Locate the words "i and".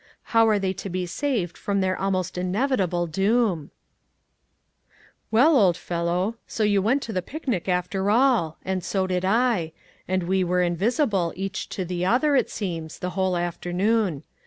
9.23-10.23